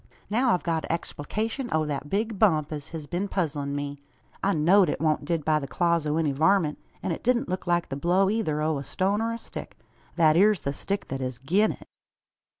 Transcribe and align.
Now 0.31 0.55
I've 0.55 0.63
got 0.63 0.85
a 0.85 0.91
explication 0.91 1.69
o' 1.71 1.85
thet 1.85 2.09
big 2.09 2.39
bump 2.39 2.71
as 2.71 2.87
hez 2.87 3.05
been 3.05 3.27
puzzlin' 3.27 3.75
me. 3.75 3.99
I 4.43 4.51
know'd 4.51 4.89
it 4.89 4.99
wan't 4.99 5.25
did 5.25 5.45
by 5.45 5.59
the 5.59 5.67
claws 5.67 6.07
o' 6.07 6.17
any 6.17 6.31
varmint; 6.31 6.79
an 7.03 7.11
it 7.11 7.21
didn't 7.23 7.49
look 7.49 7.67
like 7.67 7.89
the 7.89 7.95
blow 7.95 8.27
eyther 8.27 8.63
o' 8.63 8.79
a 8.79 8.83
stone 8.83 9.21
or 9.21 9.31
a 9.31 9.37
stick. 9.37 9.77
Thet 10.17 10.35
ere's 10.37 10.61
the 10.61 10.73
stick 10.73 11.07
that 11.09 11.21
hez 11.21 11.37
gi'n 11.37 11.73
it." 11.73 11.87